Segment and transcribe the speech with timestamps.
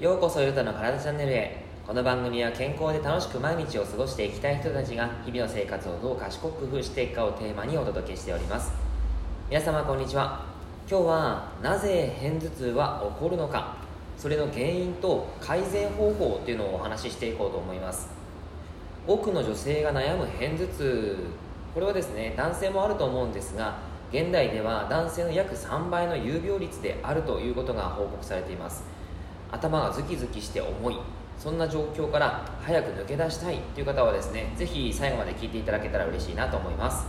[0.00, 1.64] ようこそゆうたの体チャンネルへ。
[1.86, 8.72] この番組は健康で楽しく毎日を過ごしていきたい人たちが日々の生活をどう賢く工夫していくかをテーマにお届けしております。
[9.48, 10.44] 皆様こんにちは。
[10.90, 13.76] 今日はなぜ片頭痛は起こるのか
[14.18, 18.08] それの原因と改善方法っていうのをお話ししていこうと思います。
[19.06, 21.44] 多くの女性が悩む片頭痛。
[21.74, 23.78] これはですね男性もあると思うんですが
[24.12, 28.84] 現代では男性の約3倍の有病率であるということが報告されています。
[29.50, 30.96] 頭がズキズキして重い
[31.38, 37.06] そんな状況から早く抜け出したいという方はですねぜひ最後まで聞いていただけたら嬉しいなと思います。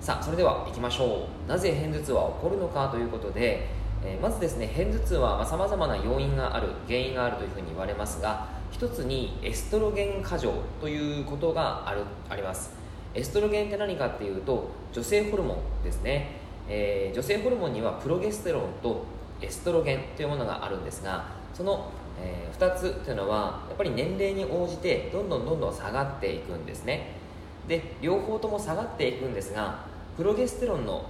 [0.00, 1.48] さあそれでは行きましょう。
[1.48, 3.68] なぜ片頭痛は起こるのかということで、
[4.04, 12.79] えー、まずですね片頭痛はさまざ、まな要因がある原因があるというふうに言われますが一つにエストロゲン過剰ということがあるあります。
[13.14, 16.36] エストロゲンって何かっていうと女性ホルモンですね、
[16.68, 19.04] えー、女性ホルモンにはプロゲステロンと
[19.42, 21.90] エストロゲンというものがあるんですがその、
[22.20, 27.18] えー、2つというのはやっぱり年齢に応じてどんどんどんどん下がっていくんですね。
[27.66, 29.84] で両方とも下がっていくんですが
[30.16, 31.08] プロゲステロンの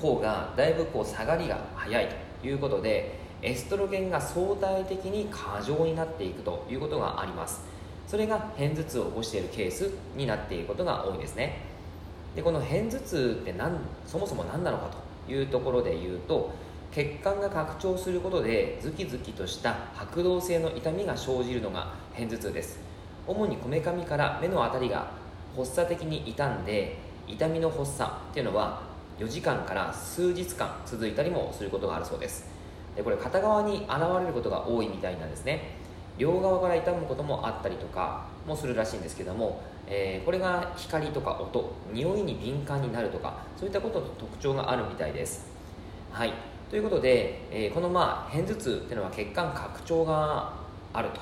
[0.00, 2.08] 方がだいぶこう下がりが早い
[2.40, 7.71] ということでエストロゲンが相対的に過剰になっていくということがあります。
[8.12, 11.62] それが片頭痛を起こしているケースになっていることが多いですね。
[12.36, 14.90] でこの片頭痛って何そもそも何なのか
[15.26, 16.52] というところで言うと
[16.90, 22.80] 血管が拡張することでズキズキとした拍動性の痛みが生じるのが片頭痛です。
[23.26, 25.10] 主にこめかみから目の辺りが
[25.56, 28.82] 発作的に傷んで痛みの発作っていうのは
[29.20, 32.44] 4時間から数日間続いたりもすることがあるそうです。
[32.94, 35.80] でこれ片側に現れることが多いみたいなんですね。
[36.18, 45.46] 両側から痛むこともあったりとかもするらしいんですけども、えー、これが光とか音匂いに敏感になるとかそういったことと特徴があるみたいです。
[46.10, 46.32] はい。
[46.70, 50.52] ということで、えー、このまあ片頭痛っていうのは血管拡張が
[50.92, 51.20] あると。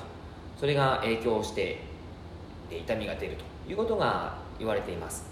[0.59, 1.79] それが影響して
[2.69, 5.31] 痛みが出るということが言われています。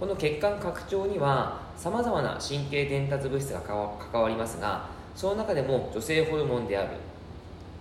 [0.00, 6.90] この血管拡張にはさまざまな神経伝達物質が関わりますがその中でも女性ホルモンである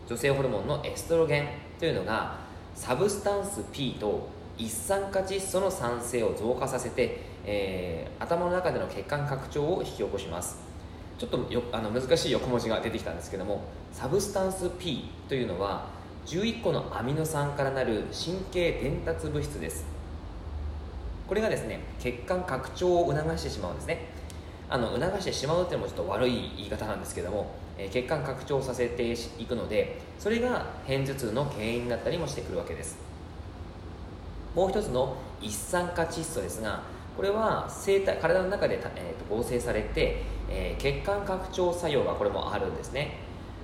[0.08, 1.48] 女性ホルモンのエストロゲン
[1.80, 2.38] というのが
[2.76, 10.60] サブスタンス P と一酸化窒素の酸性を増加させて、えー、頭の中での血管拡張を引き起こします。
[11.18, 15.88] ちょっとよあの難しい横文字が出てきたんですけどもサブスタンス P というのは
[16.28, 19.86] 11個のアミノ酸からなる神経伝達物質です。
[21.28, 24.08] これがですね血管拡張を促してしまうんですね。
[24.70, 27.52] あの促してしまうっていうのもちょっと悪い言い方なんですけども、
[27.92, 32.98] 血管拡張させていくのでそれが片頭痛の原因になったりもしてくるわけです。
[34.56, 36.82] もう一つの一酸化窒素ですが
[37.16, 43.18] これは生体体の中で、えーと、合成されて、えー、血管拡張作用がこれもあるんですね。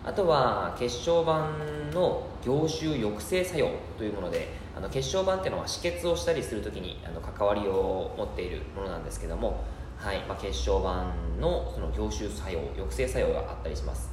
[0.05, 1.49] あとは血小板
[1.95, 9.63] の凝集抑制作用というものであの血小板っていうのは止血をしたりするときにあの関わりを持っているものなんですけども、
[10.03, 14.11] はいまあ、血小板のその凝集作用抑制作用があったりします。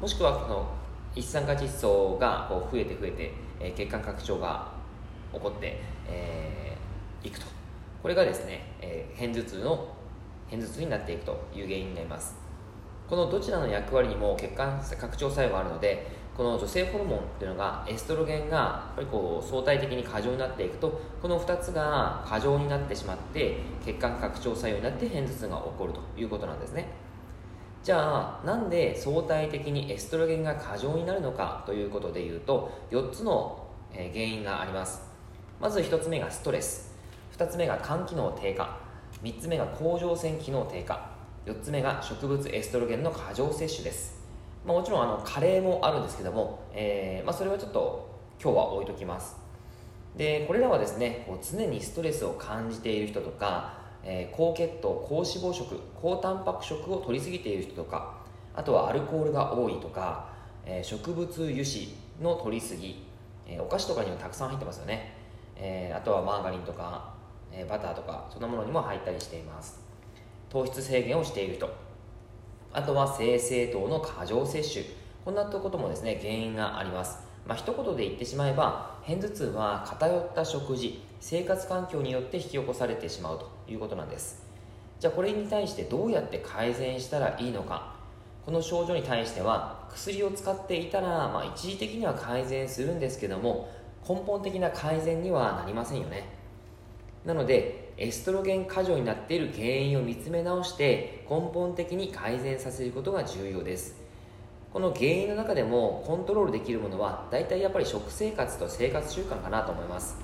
[0.00, 0.66] もしくはこの
[1.14, 4.72] 一酸化窒素がこう増えて増えて、えー、血管拡張が
[5.34, 7.44] 起こって、えー、いくと。
[8.02, 9.88] これがですね、えー、片頭痛の
[10.50, 12.34] 片頭痛になっていくという原因になります。
[13.06, 26.88] このどちらの役割にも血管拡張作用があるのでこの女性ホルモンっていうのがエストロゲンがやっぱりこう相対的に過剰になっていくとこの2つが過剰になってしまって血管拡張作用になって片頭痛が起こるということなんですね。
[27.82, 35.00] じゃあなんで相対的にエストロゲンが過剰になるのかということでいうと4つの原因があります。
[35.58, 36.94] まず1つ目がストレス。
[37.38, 38.76] 2つ目が肝機能低下。
[39.22, 41.12] 3つ目が甲状腺機能低下。
[41.46, 44.25] 4つ目が植物エストロゲンの過剰摂取です。
[44.66, 48.10] まあ、もちろんあのカレーもあるんですけども、えーまあ、それはちょっと
[48.42, 49.36] 今日は置いときます。
[50.16, 58.14] でこれらはですねこう常にストレスを感じている人とか、えー、高血糖高脂肪食高タンパク食を取りすぎている人とか
[58.54, 60.30] あとはアルコールが多いとか、
[60.64, 61.88] えー、植物油脂
[62.22, 63.04] の取りすぎ、
[63.46, 65.14] えー、お菓子とかにもたくさん入ってますよね、
[65.54, 67.12] えー、あとはマーガリンとか、
[67.52, 69.80] えー、バターとかそんなものにも入ったりしています。
[70.48, 71.85] 糖質制限をしている人。
[72.72, 74.86] あとは精製糖の過剰摂取。
[75.24, 77.18] こんなこともですね原因があります。
[77.46, 84.44] まあ、一言で言ってしまえば片頭痛は偏った食事生活環境によって引き起こされてしまうということなんです。
[84.98, 87.94] じゃあこれに対してどうやって改善したらいいのか。
[88.44, 93.68] この症状に対しては薬を使っていたら、まあ、一時的には改善するんですけども
[94.08, 96.28] 根本的な改善にはなりませんよね。
[97.24, 103.96] なのでエストロゲン過剰になっている原因を見つめ直して根本的に改善させることが重要です。
[104.70, 110.18] この原因の中でもコントロールできるものは大体やっぱり食生活と生活習慣かなと思います。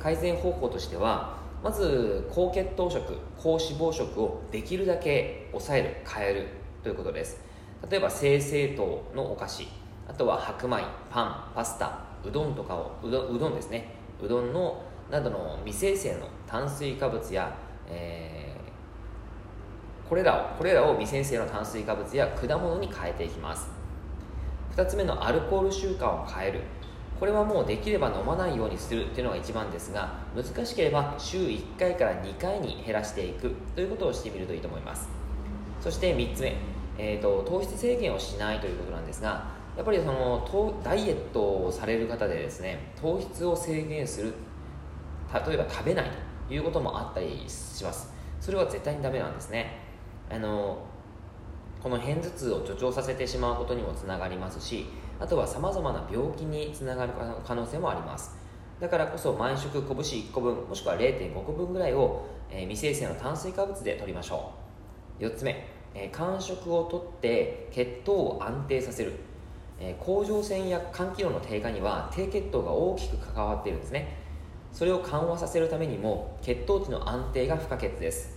[0.00, 6.46] 改善方法としてはまず高血糖食高脂肪食をできるだけ抑える変える
[6.82, 7.40] ということです。
[7.88, 9.68] 例えば精製糖のお菓子
[10.08, 13.94] あとは白米パンパスタうどんとかをうどうどんですね。
[14.20, 17.56] うどんのなどの未生成の炭水化物や、
[17.88, 23.68] えー、これらをこれらを未生成の炭水化物や果物に変えていきます。
[24.74, 26.60] 2つ目のアルコール習慣を変える。
[27.18, 35.08] これはもうできれば飲まないようにするというのが一番ですが難しければ週1回から2回に減らしていくということをしてみるといいと思います。
[35.80, 36.56] そして3つ目、
[36.98, 44.34] えーと、糖質制限をしないということなんですがやっぱりそのダイエットをされる方でですね糖質を制限する
[45.32, 46.10] 例えば食べない
[46.48, 48.12] ということもあったりします。
[48.40, 49.80] それは絶対にダメなんですね。
[50.30, 50.78] あの
[51.82, 54.86] この片頭痛を助長させてしまうことにもつながりますし
[55.20, 57.12] あとはさまざまな病気につながる
[57.44, 58.36] 可能性もあります。
[58.80, 64.52] だからこそ毎食拳1個分もしくは0.5個分ぐらいを、えー、未生成の炭水化物で摂りましょ
[65.20, 65.24] う。
[65.24, 69.14] 4つ目、えー、間食をとって血糖を安定させる、
[69.80, 74.25] えー、甲状腺や肝機能の低下には低血糖が大きく関わっているんですね。
[74.76, 78.36] それを緩和させるためにも血糖値の安定が不可欠です、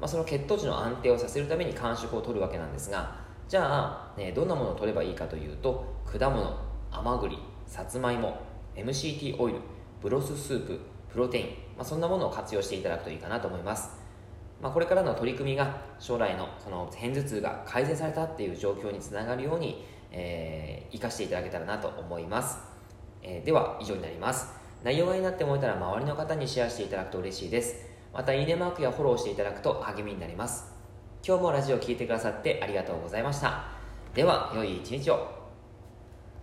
[0.00, 3.14] まあ、その血糖値の安定をさせるために間食を取るわけなんですが
[3.50, 6.58] じゃあ、ね、どんなものを取ればいいかというと果物
[6.90, 8.40] 甘栗さつまいも
[8.76, 9.58] MCT オイル
[10.00, 10.80] ブロススープ
[11.12, 13.90] プロテイン、まあ、そんなものを活用していただくといいかなと思います、
[14.62, 22.58] まあ、これからの取り組みが将来のその片頭痛が改善されたっていう状況につながるように、えー、生かしていただけたらなと思います、
[23.22, 24.67] えー、では以上になります。
[24.84, 27.86] 内容がいいなって思えたら周りの方にシェアしていただくと嬉しいです。
[28.12, 30.72] またいいねマークやフォローしていただくと励みになります。
[31.26, 33.64] 今日もラジオ聴いてくださってありがとうございました。
[34.14, 35.37] では良い一日を。